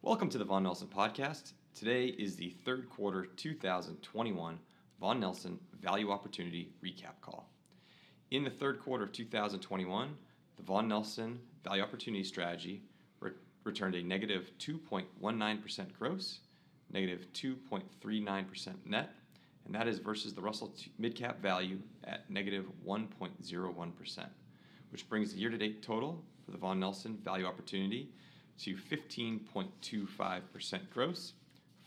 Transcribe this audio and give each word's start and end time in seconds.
Welcome 0.00 0.28
to 0.30 0.38
the 0.38 0.44
Vaughan 0.44 0.62
Nelson 0.62 0.86
Podcast. 0.86 1.54
Today 1.74 2.06
is 2.06 2.36
the 2.36 2.50
third 2.64 2.88
quarter 2.88 3.26
2021 3.26 4.58
Vaughan 5.00 5.18
Nelson 5.18 5.58
Value 5.82 6.12
Opportunity 6.12 6.70
Recap 6.82 7.20
Call. 7.20 7.50
In 8.30 8.44
the 8.44 8.48
third 8.48 8.78
quarter 8.78 9.02
of 9.02 9.10
2021, 9.10 10.16
the 10.56 10.62
Vaughan 10.62 10.86
Nelson 10.86 11.40
Value 11.64 11.82
Opportunity 11.82 12.22
Strategy 12.22 12.80
re- 13.18 13.32
returned 13.64 13.96
a 13.96 14.02
negative 14.02 14.52
2.19% 14.60 15.92
gross, 15.98 16.38
negative 16.92 17.26
2.39% 17.34 18.74
net, 18.86 19.10
and 19.66 19.74
that 19.74 19.88
is 19.88 19.98
versus 19.98 20.32
the 20.32 20.40
Russell 20.40 20.72
Midcap 21.00 21.40
Value 21.40 21.80
at 22.04 22.30
negative 22.30 22.66
1.01%, 22.86 24.26
which 24.92 25.08
brings 25.08 25.32
the 25.32 25.40
year 25.40 25.50
to 25.50 25.58
date 25.58 25.82
total 25.82 26.22
for 26.44 26.52
the 26.52 26.58
Vaughan 26.58 26.78
Nelson 26.78 27.18
Value 27.24 27.46
Opportunity 27.46 28.12
to 28.58 28.76
15.25% 28.76 30.90
gross, 30.90 31.32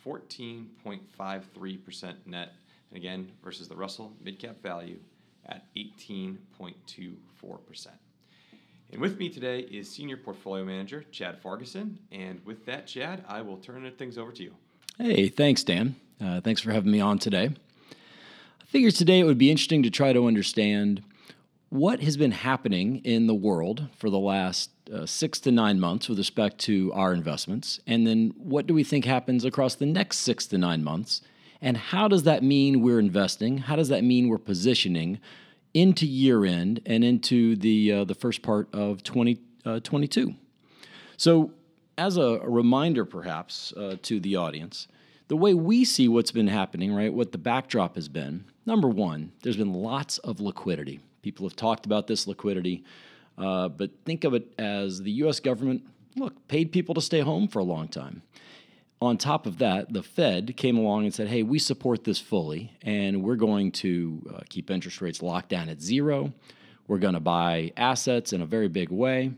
14.53% 0.05 2.13
net, 2.25 2.53
and 2.89 2.97
again 2.97 3.31
versus 3.43 3.67
the 3.67 3.75
Russell 3.75 4.13
Midcap 4.23 4.61
Value 4.61 4.99
at 5.45 5.65
18.24%. 5.75 7.87
And 8.91 8.99
with 8.99 9.17
me 9.17 9.29
today 9.29 9.61
is 9.61 9.89
Senior 9.89 10.17
Portfolio 10.17 10.65
Manager 10.65 11.05
Chad 11.11 11.41
Fargason. 11.41 11.95
And 12.11 12.45
with 12.45 12.65
that, 12.65 12.87
Chad, 12.87 13.23
I 13.27 13.41
will 13.41 13.57
turn 13.57 13.89
things 13.97 14.17
over 14.17 14.31
to 14.33 14.43
you. 14.43 14.53
Hey, 14.97 15.29
thanks, 15.29 15.63
Dan. 15.63 15.95
Uh, 16.19 16.41
thanks 16.41 16.61
for 16.61 16.71
having 16.71 16.91
me 16.91 16.99
on 16.99 17.17
today. 17.17 17.51
I 17.91 18.65
figured 18.65 18.95
today 18.95 19.19
it 19.19 19.23
would 19.23 19.37
be 19.37 19.49
interesting 19.49 19.83
to 19.83 19.89
try 19.89 20.11
to 20.11 20.27
understand 20.27 21.01
what 21.71 22.01
has 22.01 22.17
been 22.17 22.31
happening 22.31 22.97
in 23.05 23.27
the 23.27 23.33
world 23.33 23.87
for 23.95 24.09
the 24.09 24.19
last 24.19 24.71
uh, 24.93 25.05
six 25.05 25.39
to 25.39 25.49
nine 25.49 25.79
months 25.79 26.09
with 26.09 26.17
respect 26.17 26.57
to 26.57 26.91
our 26.93 27.13
investments, 27.13 27.79
and 27.87 28.05
then 28.05 28.33
what 28.35 28.67
do 28.67 28.73
we 28.73 28.83
think 28.83 29.05
happens 29.05 29.45
across 29.45 29.75
the 29.75 29.85
next 29.85 30.17
six 30.17 30.45
to 30.45 30.57
nine 30.57 30.83
months, 30.83 31.21
and 31.61 31.77
how 31.77 32.09
does 32.09 32.23
that 32.23 32.43
mean 32.43 32.81
we're 32.81 32.99
investing? 32.99 33.57
How 33.57 33.77
does 33.77 33.87
that 33.87 34.03
mean 34.03 34.27
we're 34.27 34.37
positioning 34.37 35.21
into 35.73 36.05
year 36.05 36.43
end 36.43 36.81
and 36.85 37.05
into 37.05 37.55
the 37.55 37.93
uh, 37.93 38.03
the 38.03 38.15
first 38.15 38.41
part 38.41 38.67
of 38.73 39.01
2022? 39.03 40.29
Uh, 40.29 40.33
so, 41.15 41.51
as 41.97 42.17
a, 42.17 42.21
a 42.21 42.49
reminder, 42.49 43.05
perhaps 43.05 43.71
uh, 43.77 43.95
to 44.01 44.19
the 44.19 44.35
audience, 44.35 44.89
the 45.29 45.37
way 45.37 45.53
we 45.53 45.85
see 45.85 46.09
what's 46.09 46.31
been 46.31 46.49
happening, 46.49 46.93
right, 46.93 47.13
what 47.13 47.31
the 47.31 47.37
backdrop 47.37 47.95
has 47.95 48.09
been. 48.09 48.43
Number 48.65 48.89
one, 48.89 49.31
there's 49.41 49.55
been 49.55 49.73
lots 49.73 50.17
of 50.17 50.41
liquidity 50.41 50.99
People 51.21 51.47
have 51.47 51.55
talked 51.55 51.85
about 51.85 52.07
this 52.07 52.27
liquidity, 52.27 52.83
uh, 53.37 53.69
but 53.69 53.91
think 54.05 54.23
of 54.23 54.33
it 54.33 54.53
as 54.57 55.01
the 55.01 55.11
U.S. 55.11 55.39
government, 55.39 55.83
look, 56.15 56.47
paid 56.47 56.71
people 56.71 56.95
to 56.95 57.01
stay 57.01 57.21
home 57.21 57.47
for 57.47 57.59
a 57.59 57.63
long 57.63 57.87
time. 57.87 58.21
On 59.01 59.17
top 59.17 59.47
of 59.47 59.57
that, 59.57 59.91
the 59.91 60.03
Fed 60.03 60.55
came 60.55 60.77
along 60.77 61.05
and 61.05 61.13
said, 61.13 61.27
hey, 61.27 61.41
we 61.41 61.57
support 61.57 62.03
this 62.03 62.19
fully, 62.19 62.71
and 62.83 63.23
we're 63.23 63.35
going 63.35 63.71
to 63.71 64.33
uh, 64.35 64.39
keep 64.47 64.69
interest 64.69 65.01
rates 65.01 65.23
locked 65.23 65.49
down 65.49 65.69
at 65.69 65.81
zero. 65.81 66.33
We're 66.87 66.99
going 66.99 67.15
to 67.15 67.19
buy 67.19 67.71
assets 67.77 68.31
in 68.31 68.41
a 68.41 68.45
very 68.45 68.67
big 68.67 68.89
way. 68.89 69.31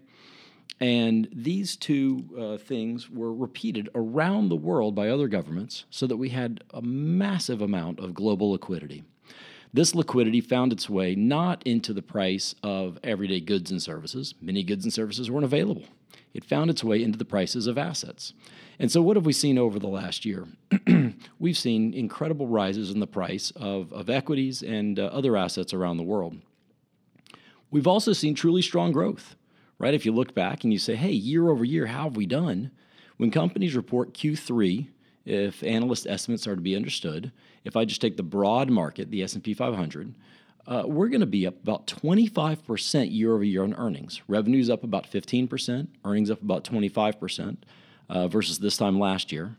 And 0.80 1.30
these 1.32 1.78
two 1.78 2.26
uh, 2.38 2.58
things 2.58 3.10
were 3.10 3.34
repeated 3.34 3.88
around 3.96 4.50
the 4.50 4.58
world 4.58 4.96
by 4.96 5.08
other 5.08 5.30
governments 5.30 5.86
so 5.90 6.08
that 6.08 6.18
we 6.18 6.30
had 6.30 6.64
a 6.74 6.82
massive 6.82 7.62
amount 7.62 8.00
of 8.00 8.14
global 8.14 8.52
liquidity. 8.52 9.04
This 9.74 9.96
liquidity 9.96 10.40
found 10.40 10.72
its 10.72 10.88
way 10.88 11.16
not 11.16 11.64
into 11.64 11.94
the 11.94 12.04
price 12.04 12.54
of 12.62 13.00
everyday 13.04 13.40
goods 13.40 13.72
and 13.72 13.82
services. 13.82 14.36
Many 14.40 14.62
goods 14.62 14.86
and 14.86 14.94
services 14.94 15.32
weren't 15.32 15.46
available. 15.46 15.86
It 16.32 16.46
found 16.46 16.70
its 16.70 16.84
way 16.84 17.02
into 17.02 17.18
the 17.18 17.26
prices 17.26 17.66
of 17.66 17.78
assets. 17.78 18.34
And 18.78 18.92
so, 18.92 19.02
what 19.02 19.18
have 19.18 19.26
we 19.26 19.34
seen 19.34 19.58
over 19.58 19.80
the 19.80 19.88
last 19.88 20.26
year? 20.26 20.48
We've 21.40 21.58
seen 21.58 21.94
incredible 21.94 22.48
rises 22.48 22.92
in 22.92 23.00
the 23.00 23.08
price 23.08 23.52
of, 23.56 23.92
of 23.92 24.10
equities 24.10 24.62
and 24.62 25.00
uh, 25.00 25.06
other 25.06 25.36
assets 25.36 25.74
around 25.74 25.98
the 25.98 26.04
world. 26.04 26.38
We've 27.72 27.88
also 27.88 28.14
seen 28.14 28.36
truly 28.36 28.62
strong 28.62 28.92
growth, 28.92 29.36
right? 29.80 29.96
If 29.96 30.06
you 30.06 30.12
look 30.12 30.36
back 30.36 30.64
and 30.64 30.72
you 30.72 30.78
say, 30.78 30.96
hey, 30.96 31.12
year 31.12 31.50
over 31.50 31.66
year, 31.66 31.88
how 31.88 32.04
have 32.04 32.16
we 32.16 32.28
done? 32.28 32.72
When 33.18 33.32
companies 33.32 33.76
report 33.76 34.14
Q3, 34.14 34.88
if 35.26 35.64
analyst 35.64 36.08
estimates 36.08 36.48
are 36.48 36.56
to 36.56 36.62
be 36.62 36.76
understood, 36.76 37.32
if 37.64 37.76
I 37.76 37.86
just 37.86 38.02
take 38.02 38.18
the 38.18 38.24
broad 38.24 38.70
market, 38.70 39.10
the 39.10 39.24
S&P 39.24 39.54
500, 39.54 40.14
uh, 40.66 40.84
we're 40.86 41.10
going 41.10 41.22
to 41.22 41.26
be 41.26 41.46
up 41.46 41.62
about 41.62 41.88
25% 41.88 43.12
year 43.12 43.34
over 43.34 43.44
year 43.44 43.64
on 43.64 43.74
earnings. 43.76 44.22
Revenue's 44.28 44.70
up 44.70 44.84
about 44.84 45.10
15%, 45.10 45.88
earnings 46.06 46.32
up 46.32 46.42
about 46.42 46.64
25% 46.64 47.58
uh, 48.10 48.28
versus 48.28 48.60
this 48.60 48.78
time 48.78 49.00
last 49.00 49.32
year. 49.32 49.58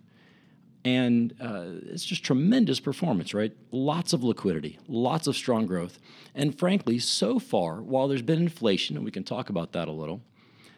And 0.85 1.35
uh, 1.41 1.65
it's 1.91 2.05
just 2.05 2.25
tremendous 2.25 2.79
performance, 2.79 3.33
right? 3.33 3.53
Lots 3.71 4.13
of 4.13 4.23
liquidity, 4.23 4.79
lots 4.87 5.27
of 5.27 5.35
strong 5.35 5.67
growth. 5.67 5.99
And 6.35 6.59
frankly, 6.59 6.99
so 6.99 7.39
far, 7.39 7.81
while 7.81 8.07
there's 8.07 8.23
been 8.23 8.43
inflation, 8.43 8.97
and 8.97 9.05
we 9.05 9.11
can 9.11 9.25
talk 9.25 9.49
about 9.49 9.73
that 9.73 9.89
a 9.89 9.93
little, 9.93 10.21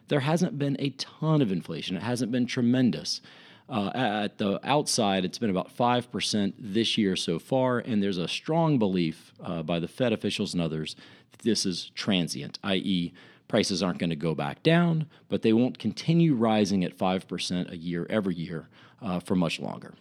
there 0.09 0.21
hasn't 0.21 0.59
been 0.59 0.77
a 0.79 0.91
ton 0.91 1.43
of 1.43 1.51
inflation. 1.51 1.97
It 1.97 2.03
hasn't 2.05 2.31
been 2.31 2.47
tremendous. 2.47 3.21
Uh, 3.69 3.91
at 3.94 4.38
the 4.38 4.60
outside, 4.62 5.25
it's 5.25 5.38
been 5.38 5.50
about 5.50 5.77
5% 5.77 6.53
this 6.59 6.97
year 6.97 7.16
so 7.16 7.38
far, 7.38 7.78
and 7.78 8.03
there's 8.03 8.19
a 8.19 8.28
strong 8.28 8.78
belief 8.78 9.32
uh, 9.43 9.62
by 9.62 9.81
the 9.81 9.88
Fed 9.88 10.12
officials 10.12 10.54
and 10.54 10.62
others 10.62 10.94
that 11.32 11.43
this 11.43 11.66
is 11.66 11.91
transient, 11.94 12.59
i.e., 12.62 13.12
prices 13.49 13.82
aren't 13.82 13.99
going 13.99 14.10
to 14.10 14.16
go 14.16 14.34
back 14.34 14.62
down, 14.62 15.06
but 15.28 15.43
they 15.43 15.53
won't 15.53 15.78
continue 15.78 16.34
rising 16.34 16.84
at 16.84 16.97
5% 16.97 17.71
a 17.71 17.76
year 17.76 18.06
every 18.09 18.34
year 18.34 18.69
uh, 19.03 19.21
for 19.21 19.34
much 19.34 19.60
longer. 19.60 19.94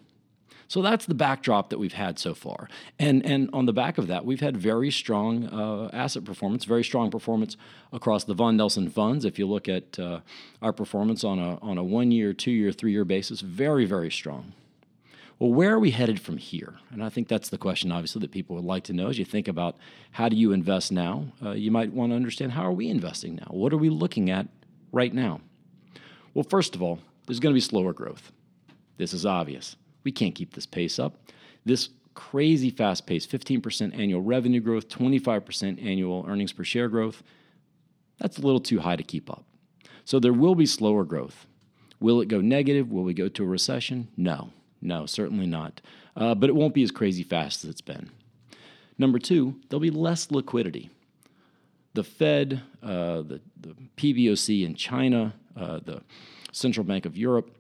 So 0.68 0.82
that's 0.82 1.06
the 1.06 1.14
backdrop 1.14 1.70
that 1.70 1.78
we've 1.78 1.94
had 1.94 2.18
so 2.18 2.34
far. 2.34 2.68
And, 2.98 3.24
and 3.26 3.50
on 3.54 3.66
the 3.66 3.74
back 3.74 3.98
of 3.98 4.08
that, 4.08 4.26
we've 4.26 4.40
had 4.40 4.58
very 4.58 4.90
strong 4.90 5.46
uh, 5.46 5.90
asset 5.94 6.26
performance, 6.26 6.66
very 6.66 6.84
strong 6.84 7.12
performance 7.12 7.56
across 7.94 8.24
the 8.24 8.34
Vaughan 8.34 8.58
Nelson 8.58 8.90
funds. 8.90 9.26
If 9.26 9.38
you 9.38 9.46
look 9.48 9.70
at 9.70 10.00
uh, 10.00 10.22
our 10.62 10.74
performance 10.74 11.24
on 11.24 11.38
a, 11.38 11.60
on 11.62 11.78
a 11.78 11.84
one 11.84 12.12
year, 12.12 12.34
two 12.34 12.52
year, 12.52 12.72
three 12.72 12.92
year 12.92 13.06
basis, 13.06 13.42
very, 13.42 13.86
very 13.86 14.10
strong. 14.10 14.54
Well, 15.38 15.52
where 15.52 15.74
are 15.74 15.80
we 15.80 15.92
headed 15.92 16.20
from 16.20 16.38
here? 16.38 16.76
And 16.92 17.04
I 17.04 17.10
think 17.10 17.28
that's 17.28 17.50
the 17.50 17.58
question, 17.58 17.92
obviously, 17.92 18.22
that 18.22 18.32
people 18.32 18.56
would 18.56 18.66
like 18.66 18.86
to 18.86 18.94
know 18.94 19.10
as 19.10 19.20
you 19.20 19.26
think 19.26 19.48
about 19.48 19.76
how 20.12 20.30
do 20.30 20.36
you 20.36 20.54
invest 20.54 20.92
now. 20.92 21.28
Uh, 21.44 21.52
you 21.52 21.72
might 21.72 21.92
want 21.92 22.12
to 22.12 22.16
understand 22.16 22.54
how 22.54 22.64
are 22.64 22.72
we 22.72 22.90
investing 22.90 23.36
now? 23.36 23.48
What 23.50 23.74
are 23.74 23.78
we 23.78 23.90
looking 23.90 24.30
at 24.30 24.48
right 24.94 25.14
now? 25.14 25.42
Well, 26.34 26.46
first 26.50 26.74
of 26.74 26.82
all, 26.82 27.00
there's 27.28 27.42
going 27.42 27.54
to 27.54 27.58
be 27.58 27.62
slower 27.62 27.92
growth. 27.92 28.32
This 28.98 29.14
is 29.14 29.26
obvious. 29.26 29.76
We 30.06 30.14
can't 30.14 30.34
keep 30.36 30.54
this 30.54 30.66
pace 30.66 31.00
up. 31.00 31.18
This 31.66 31.90
crazy 32.14 32.70
fast 32.70 33.06
pace 33.06 33.28
15% 33.28 34.00
annual 34.00 34.22
revenue 34.22 34.62
growth, 34.62 34.88
25% 34.88 35.86
annual 35.86 36.26
earnings 36.26 36.54
per 36.54 36.64
share 36.64 36.88
growth 36.88 37.22
that's 38.20 38.38
a 38.38 38.42
little 38.42 38.60
too 38.60 38.80
high 38.80 38.96
to 38.96 39.04
keep 39.04 39.30
up. 39.30 39.44
So 40.04 40.20
there 40.20 40.34
will 40.34 40.56
be 40.56 40.66
slower 40.66 41.04
growth. 41.04 41.46
Will 42.00 42.22
it 42.22 42.28
go 42.28 42.42
negative? 42.42 42.92
Will 42.92 43.04
we 43.04 43.14
go 43.14 43.28
to 43.28 43.44
a 43.44 43.48
recession? 43.48 44.10
No, 44.16 44.52
no, 44.82 45.06
certainly 45.06 45.48
not. 45.48 45.82
Uh, 46.16 46.36
but 46.36 46.50
it 46.50 46.56
won't 46.56 46.74
be 46.74 46.84
as 46.84 46.92
crazy 46.92 47.24
fast 47.24 47.64
as 47.64 47.72
it's 47.72 47.82
been. 47.82 48.10
Number 48.98 49.20
two, 49.20 49.56
there'll 49.68 49.82
be 49.82 49.90
less 49.90 50.32
liquidity. 50.32 50.90
The 51.94 52.04
Fed, 52.04 52.62
uh, 52.84 53.22
the, 53.22 53.42
the 53.60 53.76
PBOC 53.98 54.66
in 54.66 54.76
China, 54.76 55.34
uh, 55.58 55.80
the 55.84 56.02
Central 56.52 56.86
Bank 56.86 57.06
of 57.06 57.18
Europe, 57.18 57.56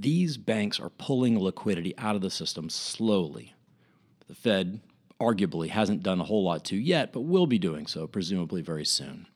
these 0.00 0.36
banks 0.36 0.80
are 0.80 0.90
pulling 0.90 1.38
liquidity 1.38 1.96
out 1.98 2.16
of 2.16 2.22
the 2.22 2.30
system 2.30 2.68
slowly. 2.68 3.54
The 4.28 4.34
Fed 4.34 4.80
arguably 5.20 5.68
hasn't 5.68 6.02
done 6.02 6.20
a 6.20 6.24
whole 6.24 6.44
lot 6.44 6.64
to 6.66 6.76
yet, 6.76 7.12
but 7.12 7.20
will 7.20 7.46
be 7.46 7.58
doing 7.58 7.86
so, 7.86 8.06
presumably 8.06 8.62
very 8.62 8.84
soon. 8.84 9.26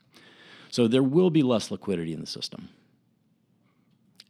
So 0.70 0.88
there 0.88 1.02
will 1.02 1.30
be 1.30 1.42
less 1.42 1.70
liquidity 1.70 2.12
in 2.12 2.20
the 2.20 2.26
system. 2.26 2.68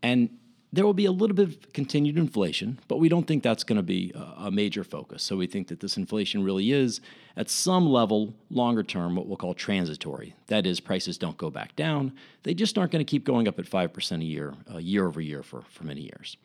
And 0.02 0.38
there 0.76 0.84
will 0.84 0.94
be 0.94 1.06
a 1.06 1.10
little 1.10 1.34
bit 1.34 1.48
of 1.48 1.72
continued 1.72 2.18
inflation, 2.18 2.78
but 2.86 2.98
we 2.98 3.08
don't 3.08 3.26
think 3.26 3.42
that's 3.42 3.64
going 3.64 3.78
to 3.78 3.82
be 3.82 4.12
a 4.14 4.50
major 4.50 4.84
focus. 4.84 5.22
So 5.22 5.34
we 5.34 5.46
think 5.46 5.68
that 5.68 5.80
this 5.80 5.96
inflation 5.96 6.44
really 6.44 6.70
is, 6.70 7.00
at 7.34 7.48
some 7.48 7.88
level, 7.88 8.34
longer 8.50 8.82
term, 8.82 9.16
what 9.16 9.26
we'll 9.26 9.38
call 9.38 9.54
transitory. 9.54 10.34
That 10.48 10.66
is, 10.66 10.78
prices 10.78 11.16
don't 11.16 11.38
go 11.38 11.48
back 11.48 11.74
down. 11.76 12.12
They 12.42 12.52
just 12.52 12.76
aren't 12.76 12.92
going 12.92 13.04
to 13.04 13.10
keep 13.10 13.24
going 13.24 13.48
up 13.48 13.58
at 13.58 13.64
5% 13.64 14.20
a 14.20 14.24
year, 14.24 14.52
uh, 14.70 14.76
year 14.76 15.06
over 15.06 15.18
year 15.18 15.42
for, 15.42 15.62
for 15.62 15.84
many 15.84 16.02
years. 16.02 16.36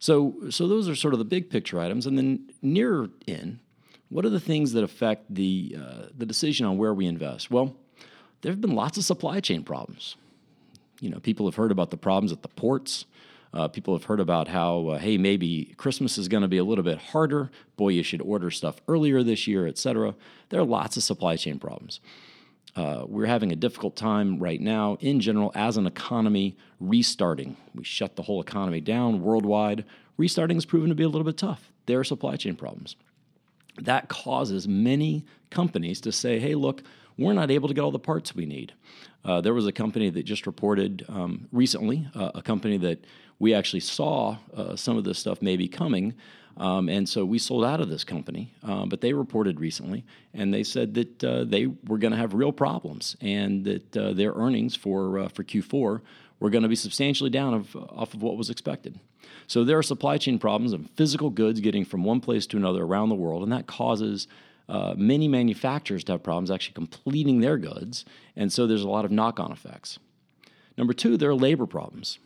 So, 0.00 0.34
so 0.50 0.66
those 0.66 0.88
are 0.88 0.96
sort 0.96 1.14
of 1.14 1.18
the 1.18 1.24
big 1.24 1.48
picture 1.48 1.78
items. 1.78 2.04
And 2.04 2.18
then 2.18 2.50
nearer 2.62 3.10
in, 3.28 3.60
what 4.08 4.24
are 4.24 4.30
the 4.30 4.40
things 4.40 4.72
that 4.72 4.82
affect 4.82 5.32
the, 5.32 5.76
uh, 5.80 6.06
the 6.18 6.26
decision 6.26 6.66
on 6.66 6.78
where 6.78 6.92
we 6.92 7.06
invest? 7.06 7.48
Well, 7.48 7.76
there 8.40 8.50
have 8.50 8.60
been 8.60 8.74
lots 8.74 8.98
of 8.98 9.04
supply 9.04 9.38
chain 9.38 9.62
problems. 9.62 10.16
You 10.98 11.10
know, 11.10 11.20
people 11.20 11.46
have 11.46 11.54
heard 11.54 11.70
about 11.70 11.90
the 11.90 11.96
problems 11.96 12.32
at 12.32 12.42
the 12.42 12.48
ports. 12.48 13.06
Uh, 13.54 13.68
people 13.68 13.94
have 13.94 14.04
heard 14.04 14.20
about 14.20 14.48
how, 14.48 14.88
uh, 14.88 14.98
hey, 14.98 15.18
maybe 15.18 15.74
Christmas 15.76 16.16
is 16.16 16.28
going 16.28 16.42
to 16.42 16.48
be 16.48 16.56
a 16.56 16.64
little 16.64 16.84
bit 16.84 16.98
harder. 16.98 17.50
Boy, 17.76 17.90
you 17.90 18.02
should 18.02 18.22
order 18.22 18.50
stuff 18.50 18.80
earlier 18.88 19.22
this 19.22 19.46
year, 19.46 19.66
et 19.66 19.76
cetera. 19.76 20.14
There 20.48 20.60
are 20.60 20.64
lots 20.64 20.96
of 20.96 21.02
supply 21.02 21.36
chain 21.36 21.58
problems. 21.58 22.00
uh, 22.74 23.04
we're 23.06 23.26
having 23.26 23.52
a 23.52 23.56
difficult 23.56 23.96
time 23.96 24.38
right 24.38 24.60
now, 24.60 24.96
in 25.00 25.20
general, 25.20 25.52
as 25.54 25.76
an 25.76 25.86
economy 25.86 26.56
restarting. 26.80 27.56
We 27.74 27.84
shut 27.84 28.16
the 28.16 28.22
whole 28.22 28.40
economy 28.40 28.80
down 28.80 29.20
worldwide. 29.20 29.84
Restarting 30.16 30.56
has 30.56 30.64
proven 30.64 30.88
to 30.88 30.94
be 30.94 31.02
a 31.02 31.08
little 31.08 31.24
bit 31.24 31.36
tough. 31.36 31.70
There 31.86 32.00
are 32.00 32.04
supply 32.04 32.36
chain 32.36 32.56
problems. 32.56 32.96
That 33.76 34.08
causes 34.08 34.66
many 34.66 35.24
companies 35.50 36.00
to 36.02 36.12
say, 36.12 36.38
hey, 36.38 36.54
look, 36.54 36.82
we're 37.18 37.34
not 37.34 37.50
able 37.50 37.68
to 37.68 37.74
get 37.74 37.82
all 37.82 37.90
the 37.90 37.98
parts 37.98 38.34
we 38.34 38.46
need. 38.46 38.72
Uh, 39.24 39.40
there 39.40 39.54
was 39.54 39.66
a 39.66 39.72
company 39.72 40.08
that 40.10 40.22
just 40.24 40.46
reported 40.46 41.04
um, 41.08 41.48
recently, 41.52 42.08
uh, 42.14 42.30
a 42.34 42.42
company 42.42 42.78
that 42.78 43.04
we 43.42 43.52
actually 43.54 43.80
saw 43.80 44.36
uh, 44.56 44.76
some 44.76 44.96
of 44.96 45.02
this 45.02 45.18
stuff 45.18 45.42
maybe 45.42 45.66
coming. 45.66 46.14
Um, 46.58 46.88
and 46.88 47.08
so 47.08 47.24
we 47.24 47.40
sold 47.40 47.64
out 47.64 47.80
of 47.80 47.88
this 47.88 48.04
company, 48.04 48.52
uh, 48.62 48.86
but 48.86 49.00
they 49.00 49.12
reported 49.12 49.58
recently, 49.58 50.04
and 50.32 50.54
they 50.54 50.62
said 50.62 50.94
that 50.94 51.24
uh, 51.24 51.42
they 51.42 51.66
were 51.66 51.98
going 51.98 52.12
to 52.12 52.16
have 52.16 52.34
real 52.34 52.52
problems, 52.52 53.16
and 53.20 53.64
that 53.64 53.96
uh, 53.96 54.12
their 54.12 54.32
earnings 54.34 54.76
for 54.76 55.18
uh, 55.18 55.28
for 55.28 55.42
Q4 55.42 56.00
were 56.38 56.50
going 56.50 56.62
to 56.62 56.68
be 56.68 56.76
substantially 56.76 57.30
down 57.30 57.52
of, 57.52 57.74
off 57.74 58.14
of 58.14 58.22
what 58.22 58.36
was 58.36 58.48
expected. 58.48 59.00
So 59.48 59.64
there 59.64 59.78
are 59.78 59.82
supply 59.82 60.18
chain 60.18 60.38
problems 60.38 60.72
of 60.72 60.88
physical 60.94 61.30
goods 61.30 61.58
getting 61.58 61.84
from 61.84 62.04
one 62.04 62.20
place 62.20 62.46
to 62.48 62.56
another 62.56 62.84
around 62.84 63.08
the 63.08 63.16
world, 63.16 63.42
and 63.42 63.50
that 63.50 63.66
causes 63.66 64.28
many 64.96 65.26
manufacturers 65.26 66.04
to 66.04 66.12
have 66.12 66.22
problems 66.22 66.50
actually 66.50 66.74
completing 66.74 67.40
their 67.40 67.58
goods, 67.58 68.04
and 68.36 68.52
so 68.52 68.68
there's 68.68 68.84
a 68.84 68.88
lot 68.88 69.04
of 69.04 69.10
knock-on 69.10 69.50
effects. 69.50 69.98
Number 70.78 70.92
two, 70.92 71.16
there 71.16 71.30
are 71.30 71.34
labor 71.34 71.66
problems. 71.66 72.18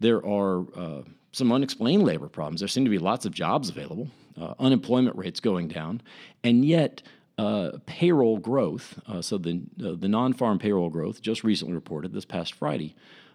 There 0.00 0.24
are 0.24 0.66
uh, 0.74 1.02
some 1.32 1.52
unexplained 1.52 2.04
labor 2.04 2.28
problems. 2.28 2.60
There 2.60 2.68
seem 2.68 2.84
to 2.84 2.90
be 2.90 2.98
lots 2.98 3.26
of 3.26 3.32
jobs 3.32 3.68
available, 3.68 4.08
uh, 4.40 4.54
unemployment 4.58 5.16
rates 5.16 5.40
going 5.40 5.68
down, 5.68 6.02
and 6.42 6.64
yet 6.64 7.02
uh, 7.38 7.72
payroll 7.84 8.38
growth, 8.38 8.98
uh, 9.06 9.20
so 9.20 9.36
the, 9.36 9.60
uh, 9.84 9.92
the 9.94 10.08
non 10.08 10.32
farm 10.32 10.58
payroll 10.58 10.88
growth 10.88 11.20
just 11.20 11.44
recently 11.44 11.74
reported 11.74 12.12
this 12.12 12.24
past 12.24 12.54
Friday, 12.54 12.94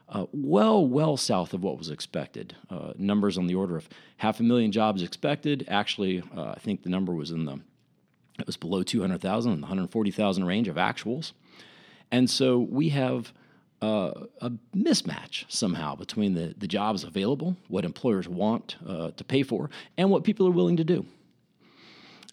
uh, 0.10 0.26
well, 0.34 0.86
well 0.86 1.16
south 1.16 1.54
of 1.54 1.64
what 1.64 1.78
was 1.78 1.90
expected. 1.90 2.56
Numbers 2.98 3.38
on 3.38 3.48
the 3.48 3.56
order 3.56 3.78
of 3.78 3.88
half 4.18 4.40
a 4.40 4.44
million 4.44 4.72
jobs 4.72 5.02
expected. 5.02 5.66
Actually, 5.70 6.22
I 6.36 6.60
think 6.60 6.84
the 6.84 6.90
number 6.90 7.14
was 7.14 7.32
in 7.32 7.46
the, 7.46 7.60
it 8.38 8.46
was 8.46 8.58
below 8.58 8.84
200,000 8.84 9.54
in 9.54 9.62
140,000 9.62 10.44
range 10.44 10.68
of 10.68 10.76
actuals. 10.76 11.32
And 12.12 12.30
so 12.30 12.58
we 12.58 12.90
have 12.90 13.32
uh, 13.82 14.12
a 14.42 14.52
mismatch 14.76 15.46
somehow 15.48 15.96
between 15.96 16.34
the, 16.34 16.54
the 16.58 16.68
jobs 16.68 17.04
available, 17.04 17.56
what 17.68 17.86
employers 17.86 18.28
want 18.28 18.76
uh, 18.88 19.12
to 19.12 19.24
pay 19.24 19.44
for, 19.44 19.70
and 19.98 20.10
what 20.10 20.24
people 20.24 20.48
are 20.48 20.52
willing 20.52 20.78
to 20.78 20.84
do. 20.84 21.06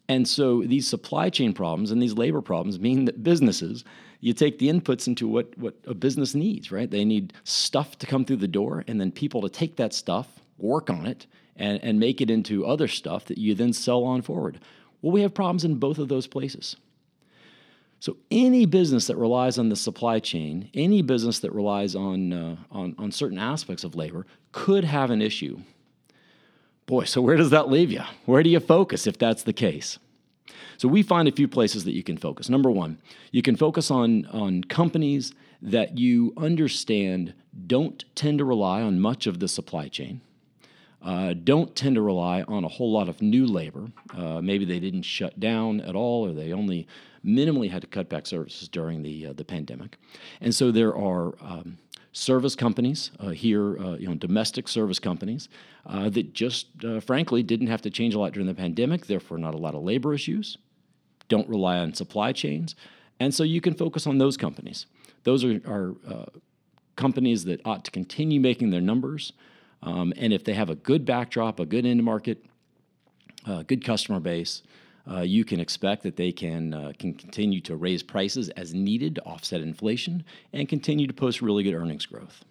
And 0.08 0.26
so 0.26 0.62
these 0.62 0.88
supply 0.88 1.28
chain 1.30 1.52
problems 1.52 1.90
and 1.90 2.02
these 2.02 2.14
labor 2.14 2.40
problems 2.40 2.80
mean 2.80 3.04
that 3.04 3.22
businesses, 3.22 3.84
you 4.20 4.32
take 4.32 4.58
the 4.58 4.68
inputs 4.68 5.06
into 5.06 5.28
what, 5.28 5.56
what 5.58 5.74
a 5.86 5.94
business 5.94 6.34
needs, 6.34 6.72
right? 6.72 6.90
They 6.90 7.04
need 7.04 7.34
stuff 7.44 7.98
to 7.98 8.06
come 8.06 8.24
through 8.24 8.36
the 8.36 8.48
door 8.48 8.84
and 8.88 9.00
then 9.00 9.12
people 9.12 9.42
to 9.42 9.50
take 9.50 9.76
that 9.76 9.92
stuff, 9.92 10.40
work 10.56 10.88
on 10.88 11.06
it, 11.06 11.26
and, 11.56 11.82
and 11.82 12.00
make 12.00 12.20
it 12.20 12.30
into 12.30 12.66
other 12.66 12.88
stuff 12.88 13.26
that 13.26 13.38
you 13.38 13.54
then 13.54 13.72
sell 13.72 14.04
on 14.04 14.22
forward. 14.22 14.60
Well, 15.02 15.12
we 15.12 15.20
have 15.22 15.34
problems 15.34 15.64
in 15.64 15.76
both 15.76 15.98
of 15.98 16.08
those 16.08 16.26
places. 16.26 16.76
So 18.00 18.16
any 18.30 18.64
business 18.64 19.08
that 19.08 19.16
relies 19.16 19.58
on 19.58 19.70
the 19.70 19.76
supply 19.76 20.20
chain, 20.20 20.70
any 20.74 21.02
business 21.02 21.40
that 21.40 21.52
relies 21.52 21.96
on, 21.96 22.32
uh, 22.32 22.56
on, 22.70 22.94
on 22.96 23.10
certain 23.10 23.38
aspects 23.38 23.82
of 23.82 23.96
labor 23.96 24.24
could 24.52 24.84
have 24.84 25.10
an 25.10 25.20
issue. 25.20 25.60
Boy, 26.86 27.04
so 27.04 27.20
where 27.20 27.36
does 27.36 27.50
that 27.50 27.68
leave 27.68 27.90
you? 27.90 28.02
Where 28.24 28.42
do 28.42 28.50
you 28.50 28.60
focus 28.60 29.06
if 29.06 29.18
that's 29.18 29.42
the 29.42 29.52
case? 29.52 29.98
So 30.78 30.86
we 30.86 31.02
find 31.02 31.26
a 31.26 31.32
few 31.32 31.48
places 31.48 31.84
that 31.84 31.92
you 31.92 32.04
can 32.04 32.16
focus. 32.16 32.48
Number 32.48 32.70
one, 32.70 32.98
you 33.32 33.42
can 33.42 33.56
focus 33.56 33.90
on, 33.90 34.26
on 34.26 34.62
companies 34.64 35.34
that 35.60 35.98
you 35.98 36.32
understand 36.36 37.34
don't 37.66 38.04
tend 38.14 38.38
to 38.38 38.44
rely 38.44 38.80
on 38.80 39.00
much 39.00 39.26
of 39.26 39.40
the 39.40 39.48
supply 39.48 39.88
chain. 39.88 40.20
Uh, 41.02 41.32
don't 41.32 41.74
tend 41.76 41.96
to 41.96 42.02
rely 42.02 42.42
on 42.42 42.64
a 42.64 42.68
whole 42.68 42.92
lot 42.92 43.08
of 43.08 43.20
new 43.20 43.46
labor. 43.46 43.90
Uh, 44.16 44.40
maybe 44.40 44.64
they 44.64 44.80
didn't 44.80 45.02
shut 45.02 45.38
down 45.38 45.80
at 45.80 45.94
all, 45.94 46.26
or 46.26 46.32
they 46.32 46.52
only 46.52 46.86
minimally 47.24 47.70
had 47.70 47.82
to 47.82 47.88
cut 47.88 48.08
back 48.08 48.26
services 48.26 48.68
during 48.68 49.02
the 49.02 49.26
uh, 49.26 49.32
the 49.32 49.44
pandemic, 49.44 49.98
and 50.40 50.54
so 50.54 50.70
there 50.70 50.96
are. 50.96 51.34
Um, 51.40 51.78
service 52.10 52.56
companies 52.56 53.12
uh, 53.20 53.28
here, 53.28 53.78
uh, 53.78 53.94
you 53.96 54.08
know, 54.08 54.14
domestic 54.14 54.66
service 54.66 54.98
companies 54.98 55.48
uh, 55.86 56.08
that 56.08 56.32
just 56.32 56.66
frankly 57.02 57.44
didn't 57.44 57.68
have 57.68 57.82
to 57.82 57.90
change 57.90 58.12
a 58.12 58.18
lot 58.18 58.32
during 58.32 58.48
the 58.48 58.54
pandemic, 58.54 59.06
therefore 59.06 59.38
not 59.38 59.54
a 59.54 59.58
lot 59.58 59.74
of 59.74 59.82
labor 59.82 60.12
issues, 60.14 60.58
don't 61.28 61.48
rely 61.48 61.76
on 61.78 61.94
supply 61.94 62.32
chains, 62.32 62.74
and 63.20 63.32
so 63.32 63.44
you 63.44 63.60
can 63.60 63.72
focus 63.72 64.04
on 64.04 64.18
those 64.18 64.36
companies. 64.36 64.86
Those 65.22 65.44
are, 65.44 65.60
are 65.66 65.94
companies 66.98 67.44
that 67.44 67.60
ought 67.64 67.84
to 67.84 67.90
continue 67.90 68.40
making 68.40 68.70
their 68.70 68.82
numbers. 68.82 69.32
Um, 69.82 70.12
and 70.16 70.32
if 70.32 70.44
they 70.44 70.54
have 70.54 70.68
a 70.68 70.74
good 70.74 71.06
backdrop, 71.06 71.60
a 71.60 71.64
good 71.64 71.86
end 71.86 72.02
market, 72.02 72.44
a 73.46 73.64
good 73.64 73.84
customer 73.84 74.20
base, 74.20 74.62
uh, 75.10 75.20
you 75.20 75.44
can 75.44 75.60
expect 75.60 76.02
that 76.02 76.16
they 76.16 76.32
can, 76.32 76.74
uh, 76.74 76.92
can 76.98 77.14
continue 77.14 77.60
to 77.62 77.76
raise 77.76 78.02
prices 78.02 78.48
as 78.50 78.74
needed 78.74 79.14
to 79.14 79.24
offset 79.24 79.60
inflation 79.60 80.24
and 80.52 80.68
continue 80.68 81.06
to 81.06 81.14
post 81.14 81.40
really 81.40 81.62
good 81.62 81.74
earnings 81.74 82.06
growth. 82.06 82.44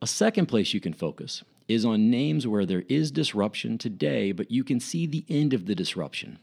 A 0.00 0.06
second 0.06 0.46
place 0.46 0.72
you 0.72 0.80
can 0.80 0.92
focus 0.92 1.42
is 1.68 1.84
on 1.84 2.10
names 2.10 2.46
where 2.46 2.64
there 2.64 2.84
is 2.88 3.10
disruption 3.10 3.76
today, 3.76 4.30
but 4.30 4.50
you 4.50 4.62
can 4.62 4.78
see 4.78 5.06
the 5.06 5.24
end 5.28 5.52
of 5.52 5.66
the 5.66 5.74
disruption. 5.74 6.38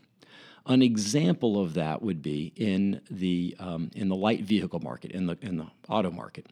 An 0.65 0.81
example 0.81 1.61
of 1.61 1.73
that 1.75 2.01
would 2.01 2.21
be 2.21 2.51
in 2.55 3.01
the, 3.09 3.55
um, 3.59 3.91
in 3.95 4.09
the 4.09 4.15
light 4.15 4.41
vehicle 4.41 4.79
market, 4.79 5.11
in 5.11 5.27
the, 5.27 5.37
in 5.41 5.57
the 5.57 5.67
auto 5.87 6.11
market 6.11 6.47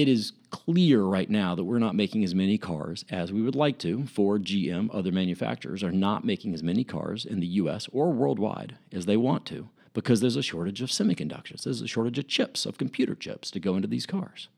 it 0.00 0.08
is 0.08 0.32
clear 0.50 1.02
right 1.02 1.30
now 1.30 1.54
that 1.54 1.64
we're 1.64 1.78
not 1.78 1.94
making 1.94 2.22
as 2.22 2.34
many 2.34 2.58
cars 2.58 3.04
as 3.10 3.32
we 3.32 3.40
would 3.40 3.54
like 3.54 3.78
to. 3.78 4.06
Ford, 4.06 4.44
GM, 4.44 4.90
other 4.92 5.10
manufacturers 5.10 5.82
are 5.82 5.92
not 5.92 6.24
making 6.24 6.54
as 6.54 6.62
many 6.62 6.84
cars 6.84 7.24
in 7.24 7.40
the 7.40 7.46
US 7.46 7.88
or 7.92 8.12
worldwide 8.12 8.76
as 8.92 9.06
they 9.06 9.16
want 9.16 9.46
to 9.46 9.68
because 9.94 10.20
there's 10.20 10.36
a 10.36 10.42
shortage 10.42 10.82
of 10.82 10.90
semiconductors. 10.90 11.62
There's 11.62 11.80
a 11.80 11.88
shortage 11.88 12.18
of 12.18 12.28
chips, 12.28 12.66
of 12.66 12.76
computer 12.76 13.14
chips 13.14 13.50
to 13.52 13.58
go 13.58 13.76
into 13.76 13.88
these 13.88 14.04
cars. 14.04 14.48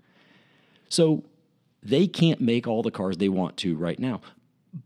So 0.89 1.25
they 1.83 2.09
can't 2.09 2.41
make 2.41 2.67
all 2.67 2.83
the 2.83 2.91
cars 2.91 3.19
they 3.19 3.29
want 3.29 3.57
to 3.59 3.77
right 3.77 3.99
now. 3.99 4.21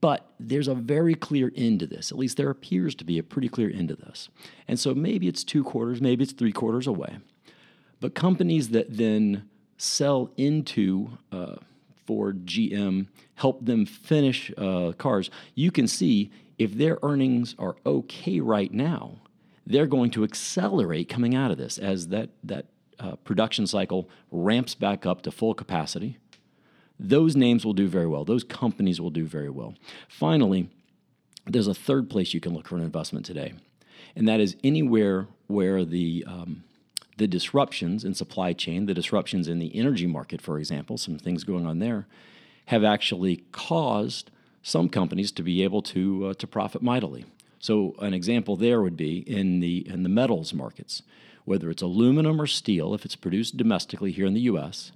But 0.00 0.30
there's 0.38 0.68
a 0.68 0.74
very 0.74 1.14
clear 1.14 1.50
end 1.56 1.80
to 1.80 1.86
this. 1.86 2.12
At 2.12 2.18
least 2.18 2.36
there 2.36 2.50
appears 2.50 2.94
to 2.96 3.04
be 3.04 3.18
a 3.18 3.22
pretty 3.22 3.48
clear 3.48 3.70
end 3.70 3.88
to 3.88 3.96
this. 3.96 4.28
And 4.68 4.78
so 4.78 4.94
maybe 4.94 5.28
it's 5.28 5.42
two 5.42 5.64
quarters, 5.64 6.00
maybe 6.00 6.22
it's 6.22 6.32
three 6.32 6.52
quarters 6.52 6.86
away. 6.86 7.18
But 8.00 8.14
companies 8.14 8.68
that 8.70 8.96
then 8.96 9.48
sell 9.82 10.30
into 10.36 11.10
uh, 11.32 11.56
Ford, 12.06 12.46
GM, 12.46 13.08
help 13.34 13.64
them 13.64 13.84
finish 13.84 14.52
uh, 14.56 14.92
cars, 14.96 15.28
you 15.54 15.72
can 15.72 15.88
see 15.88 16.30
if 16.56 16.74
their 16.74 16.98
earnings 17.02 17.56
are 17.58 17.74
okay 17.84 18.38
right 18.38 18.72
now, 18.72 19.16
they're 19.66 19.86
going 19.86 20.10
to 20.12 20.22
accelerate 20.22 21.08
coming 21.08 21.34
out 21.34 21.50
of 21.50 21.58
this 21.58 21.78
as 21.78 22.08
that 22.08 22.30
that 22.44 22.66
uh, 23.00 23.16
production 23.16 23.66
cycle 23.66 24.08
ramps 24.30 24.76
back 24.76 25.04
up 25.04 25.22
to 25.22 25.32
full 25.32 25.54
capacity. 25.54 26.18
Those 27.00 27.34
names 27.34 27.64
will 27.64 27.72
do 27.72 27.88
very 27.88 28.06
well. 28.06 28.24
Those 28.24 28.44
companies 28.44 29.00
will 29.00 29.10
do 29.10 29.24
very 29.24 29.50
well. 29.50 29.74
Finally, 30.08 30.68
there's 31.46 31.66
a 31.66 31.74
third 31.74 32.08
place 32.08 32.32
you 32.32 32.40
can 32.40 32.54
look 32.54 32.68
for 32.68 32.76
an 32.76 32.82
investment 32.82 33.26
today, 33.26 33.54
and 34.14 34.28
that 34.28 34.38
is 34.38 34.56
anywhere 34.62 35.26
where 35.48 35.84
the 35.84 36.24
um, 36.28 36.62
the 37.18 37.26
disruptions 37.26 38.04
in 38.04 38.14
supply 38.14 38.52
chain, 38.52 38.86
the 38.86 38.94
disruptions 38.94 39.48
in 39.48 39.58
the 39.58 39.74
energy 39.76 40.06
market, 40.06 40.40
for 40.40 40.58
example, 40.58 40.96
some 40.96 41.18
things 41.18 41.44
going 41.44 41.66
on 41.66 41.78
there, 41.78 42.06
have 42.66 42.84
actually 42.84 43.44
caused 43.52 44.30
some 44.62 44.88
companies 44.88 45.32
to 45.32 45.42
be 45.42 45.62
able 45.62 45.82
to 45.82 46.26
uh, 46.26 46.34
to 46.34 46.46
profit 46.46 46.82
mightily. 46.82 47.24
So 47.58 47.94
an 47.98 48.14
example 48.14 48.56
there 48.56 48.80
would 48.80 48.96
be 48.96 49.18
in 49.18 49.60
the 49.60 49.86
in 49.88 50.02
the 50.02 50.08
metals 50.08 50.54
markets, 50.54 51.02
whether 51.44 51.70
it's 51.70 51.82
aluminum 51.82 52.40
or 52.40 52.46
steel, 52.46 52.94
if 52.94 53.04
it's 53.04 53.16
produced 53.16 53.56
domestically 53.56 54.12
here 54.12 54.26
in 54.26 54.34
the 54.34 54.40
U.S. 54.42 54.92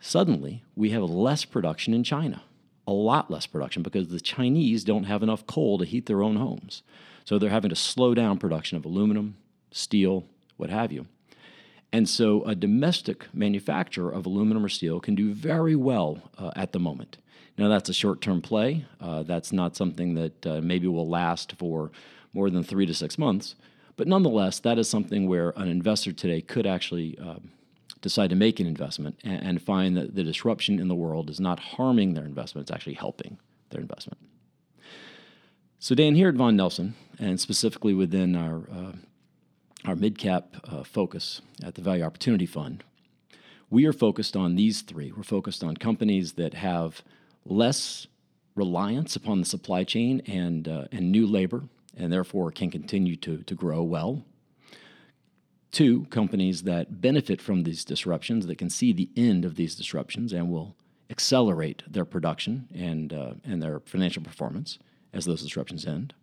Suddenly, 0.00 0.62
we 0.76 0.90
have 0.90 1.02
less 1.02 1.44
production 1.44 1.92
in 1.92 2.04
China, 2.04 2.42
a 2.86 2.92
lot 2.92 3.30
less 3.30 3.46
production 3.46 3.82
because 3.82 4.08
the 4.08 4.20
Chinese 4.20 4.84
don't 4.84 5.04
have 5.04 5.22
enough 5.22 5.46
coal 5.46 5.78
to 5.78 5.84
heat 5.84 6.06
their 6.06 6.22
own 6.22 6.36
homes. 6.36 6.82
So 7.24 7.38
they're 7.38 7.50
having 7.50 7.70
to 7.70 7.76
slow 7.76 8.14
down 8.14 8.38
production 8.38 8.78
of 8.78 8.84
aluminum, 8.84 9.36
steel, 9.70 10.24
what 10.56 10.70
have 10.70 10.92
you. 10.92 11.06
And 11.92 12.08
so 12.08 12.42
a 12.44 12.54
domestic 12.54 13.26
manufacturer 13.32 14.10
of 14.10 14.26
aluminum 14.26 14.64
or 14.64 14.68
steel 14.68 15.00
can 15.00 15.14
do 15.14 15.32
very 15.32 15.74
well 15.74 16.30
uh, 16.36 16.50
at 16.54 16.72
the 16.72 16.78
moment. 16.78 17.18
Now, 17.56 17.68
that's 17.68 17.88
a 17.88 17.94
short 17.94 18.20
term 18.20 18.40
play. 18.40 18.84
Uh, 19.00 19.24
that's 19.24 19.52
not 19.52 19.74
something 19.74 20.14
that 20.14 20.46
uh, 20.46 20.60
maybe 20.60 20.86
will 20.86 21.08
last 21.08 21.54
for 21.58 21.90
more 22.32 22.50
than 22.50 22.62
three 22.62 22.86
to 22.86 22.94
six 22.94 23.18
months. 23.18 23.56
But 23.96 24.06
nonetheless, 24.06 24.60
that 24.60 24.78
is 24.78 24.88
something 24.88 25.26
where 25.28 25.50
an 25.56 25.68
investor 25.68 26.12
today 26.12 26.40
could 26.40 26.66
actually 26.66 27.18
um, 27.18 27.50
decide 28.00 28.30
to 28.30 28.36
make 28.36 28.60
an 28.60 28.66
investment 28.66 29.18
and, 29.24 29.42
and, 29.42 29.62
find 29.62 29.96
that 29.96 30.14
the 30.14 30.22
disruption 30.22 30.78
in 30.78 30.86
the 30.86 30.94
world 30.94 31.28
is 31.28 31.40
not 31.40 31.58
harming 31.58 32.14
their 32.14 32.24
investment, 32.24 32.68
it's 32.68 32.74
actually 32.74 32.94
helping 32.94 33.38
their 33.70 33.80
investment. 33.80 34.18
So, 35.80 35.96
Dan, 35.96 36.14
here 36.14 36.28
at 36.28 36.36
Vaughan 36.36 36.54
Nelson, 36.54 36.94
and 37.18 37.40
specifically 37.40 37.94
within 37.94 38.36
our 38.36 38.68
uh, 38.70 38.92
our 39.84 39.96
mid 39.96 40.18
cap 40.18 40.56
uh, 40.64 40.82
focus 40.82 41.40
at 41.62 41.74
the 41.74 41.82
Value 41.82 42.02
Opportunity 42.02 42.46
Fund, 42.46 42.84
we 43.70 43.86
are 43.86 43.92
focused 43.92 44.36
on 44.36 44.56
these 44.56 44.82
three. 44.82 45.12
We're 45.12 45.22
focused 45.22 45.62
on 45.62 45.76
companies 45.76 46.32
that 46.34 46.54
have 46.54 47.02
less 47.44 48.06
reliance 48.54 49.14
upon 49.14 49.40
the 49.40 49.46
supply 49.46 49.84
chain 49.84 50.20
and, 50.26 50.66
uh, 50.68 50.84
and 50.90 51.12
new 51.12 51.26
labor, 51.26 51.64
and 51.96 52.12
therefore 52.12 52.50
can 52.50 52.70
continue 52.70 53.16
to, 53.16 53.42
to 53.42 53.54
grow 53.54 53.82
well. 53.82 54.24
Two, 55.70 56.06
companies 56.06 56.62
that 56.62 57.00
benefit 57.00 57.42
from 57.42 57.62
these 57.62 57.84
disruptions, 57.84 58.46
that 58.46 58.56
can 58.58 58.70
see 58.70 58.92
the 58.92 59.10
end 59.16 59.44
of 59.44 59.56
these 59.56 59.74
disruptions 59.74 60.32
and 60.32 60.50
will 60.50 60.74
accelerate 61.10 61.82
their 61.86 62.04
production 62.04 62.68
and, 62.74 63.12
uh, 63.12 63.34
and 63.44 63.62
their 63.62 63.80
financial 63.80 64.22
performance 64.22 64.78
as 65.12 65.24
those 65.24 65.42
disruptions 65.42 65.86
end. 65.86 66.14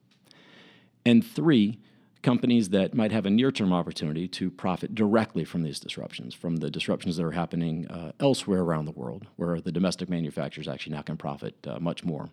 And 1.05 1.25
three, 1.25 1.79
companies 2.25 2.69
that 2.69 2.95
might 2.95 3.11
have 3.11 3.27
a 3.27 3.29
near 3.29 3.51
term 3.51 3.71
opportunity 3.71 4.27
to 4.27 4.49
profit 4.49 4.95
directly 4.95 5.45
from 5.45 5.61
these 5.61 5.79
disruptions, 5.79 6.33
from 6.33 6.57
the 6.57 6.71
disruptions 6.71 7.15
that 7.17 7.23
are 7.23 7.31
happening 7.31 7.87
uh, 7.87 8.11
elsewhere 8.19 8.61
around 8.61 8.85
the 8.85 8.91
world, 8.91 9.27
where 9.35 9.61
the 9.61 9.71
domestic 9.71 10.09
manufacturers 10.09 10.67
actually 10.67 10.95
now 10.95 11.03
can 11.03 11.17
profit 11.17 11.55
uh, 11.67 11.77
much 11.79 12.03
more 12.03 12.29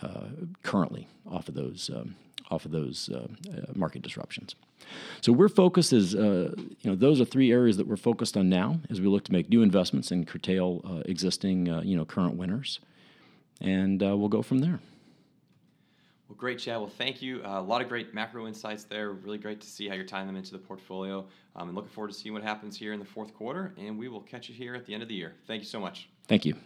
uh, 0.00 0.28
currently 0.62 1.06
off 1.30 1.48
of 1.48 1.54
those. 1.54 1.90
Um, 1.94 2.16
off 2.50 2.66
of 2.66 2.70
those 2.70 3.08
uh, 3.08 3.28
uh, 3.50 3.72
market 3.74 4.02
disruptions, 4.02 4.56
so 5.22 5.32
we're 5.32 5.48
focused 5.48 5.94
as 5.94 6.14
uh, 6.14 6.52
you 6.58 6.90
know 6.90 6.94
those 6.94 7.18
are 7.18 7.24
three 7.24 7.50
areas 7.50 7.78
that 7.78 7.86
we're 7.86 7.96
focused 7.96 8.36
on 8.36 8.50
now 8.50 8.78
as 8.90 9.00
we 9.00 9.06
look 9.06 9.24
to 9.24 9.32
make 9.32 9.48
new 9.48 9.62
investments 9.62 10.10
and 10.10 10.26
curtail 10.26 11.02
existing 11.06 11.66
you 11.82 11.96
know 11.96 12.04
current 12.04 12.36
winners, 12.36 12.78
and 13.60 14.02
we'll 14.02 14.28
go 14.28 14.42
from 14.42 14.58
there. 14.58 14.80
Well, 16.32 16.38
great, 16.38 16.60
Chad. 16.60 16.78
Well, 16.78 16.88
thank 16.88 17.20
you. 17.20 17.42
Uh, 17.44 17.60
a 17.60 17.60
lot 17.60 17.82
of 17.82 17.90
great 17.90 18.14
macro 18.14 18.46
insights 18.46 18.84
there. 18.84 19.10
Really 19.10 19.36
great 19.36 19.60
to 19.60 19.66
see 19.66 19.86
how 19.86 19.94
you're 19.94 20.06
tying 20.06 20.26
them 20.26 20.34
into 20.34 20.52
the 20.52 20.58
portfolio. 20.58 21.26
Um, 21.54 21.68
and 21.68 21.76
looking 21.76 21.90
forward 21.90 22.10
to 22.10 22.14
seeing 22.14 22.32
what 22.32 22.42
happens 22.42 22.74
here 22.74 22.94
in 22.94 22.98
the 22.98 23.04
fourth 23.04 23.34
quarter. 23.34 23.74
And 23.76 23.98
we 23.98 24.08
will 24.08 24.22
catch 24.22 24.48
you 24.48 24.54
here 24.54 24.74
at 24.74 24.86
the 24.86 24.94
end 24.94 25.02
of 25.02 25.10
the 25.10 25.14
year. 25.14 25.34
Thank 25.46 25.60
you 25.60 25.68
so 25.68 25.78
much. 25.78 26.08
Thank 26.28 26.46
you. 26.46 26.56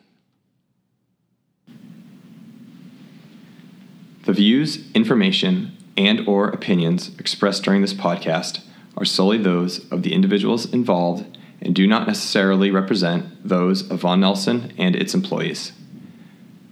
The 4.25 4.32
views, 4.32 4.88
information, 4.92 5.76
and 5.96 6.20
or 6.28 6.49
opinions 6.49 7.11
expressed 7.18 7.64
during 7.64 7.82
this 7.82 7.92
podcast 7.92 8.61
are 8.96 9.04
solely 9.04 9.38
those 9.38 9.90
of 9.90 10.04
the 10.04 10.12
individuals 10.12 10.73
involved 10.73 11.37
and 11.61 11.75
do 11.75 11.88
not 11.88 12.06
necessarily 12.06 12.70
represent 12.70 13.49
those 13.49 13.90
of 13.90 14.02
Vaughan 14.02 14.20
Nelson 14.20 14.73
and 14.78 14.94
its 14.94 15.12
employees. 15.12 15.73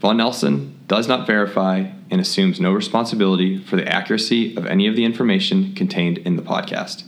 Vaughan 0.05 0.19
Nelson 0.19 0.79
does 0.87 1.09
not 1.09 1.27
verify 1.27 1.87
and 2.11 2.21
assumes 2.21 2.61
no 2.61 2.73
responsibility 2.73 3.57
for 3.57 3.77
the 3.77 3.89
accuracy 3.89 4.55
of 4.55 4.67
any 4.67 4.87
of 4.87 4.97
the 4.97 5.05
information 5.07 5.75
contained 5.75 6.19
in 6.19 6.37
the 6.37 6.43
podcast. 6.43 7.05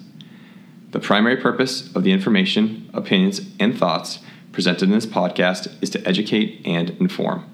The 0.92 0.98
primary 0.98 1.36
purpose 1.36 1.94
of 1.94 2.04
the 2.04 2.12
information, 2.12 2.88
opinions, 2.94 3.42
and 3.60 3.78
thoughts 3.78 4.20
presented 4.50 4.84
in 4.84 4.92
this 4.92 5.04
podcast 5.04 5.70
is 5.82 5.90
to 5.90 6.08
educate 6.08 6.62
and 6.64 6.88
inform. 6.98 7.44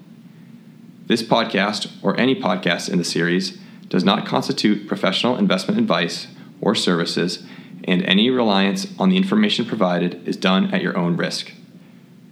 This 1.07 1.21
podcast, 1.21 1.91
or 2.01 2.17
any 2.17 2.35
podcast 2.39 2.89
in 2.89 2.97
the 2.97 3.03
series, 3.03 3.57
does 3.89 4.05
not 4.05 4.25
constitute 4.25 4.87
professional 4.87 5.35
investment 5.35 5.77
advice 5.77 6.27
or 6.61 6.73
services, 6.73 7.45
and 7.83 8.01
any 8.03 8.29
reliance 8.29 8.87
on 8.97 9.09
the 9.09 9.17
information 9.17 9.65
provided 9.65 10.25
is 10.25 10.37
done 10.37 10.73
at 10.73 10.81
your 10.81 10.97
own 10.97 11.17
risk. 11.17 11.51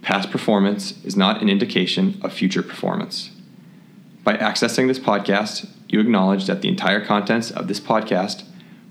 Past 0.02 0.30
performance 0.30 1.02
is 1.04 1.16
not 1.16 1.40
an 1.40 1.48
indication 1.48 2.20
of 2.22 2.32
future 2.32 2.62
performance. 2.62 3.30
By 4.24 4.36
accessing 4.36 4.88
this 4.88 4.98
podcast, 4.98 5.68
you 5.88 6.00
acknowledge 6.00 6.46
that 6.46 6.60
the 6.60 6.68
entire 6.68 7.04
contents 7.04 7.50
of 7.52 7.68
this 7.68 7.78
podcast 7.78 8.44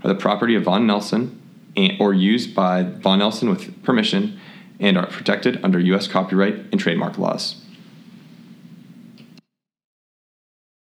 are 0.04 0.08
the 0.08 0.16
property 0.20 0.56
of 0.56 0.64
Vaughan 0.64 0.88
Nelson 0.88 1.40
and, 1.76 1.94
or 2.00 2.14
used 2.14 2.56
by 2.56 2.84
Vaughan 2.84 3.20
Nelson 3.20 3.50
with 3.50 3.84
permission 3.84 4.40
and 4.80 4.98
are 4.98 5.08
protected 5.08 5.60
under 5.64 5.80
U.S. 5.80 6.08
copyright 6.08 6.56
and 6.72 6.80
trademark 6.80 7.18
laws. 7.18 7.61